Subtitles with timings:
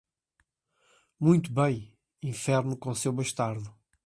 [1.19, 3.71] Muito bem, inferno com seu bastardo.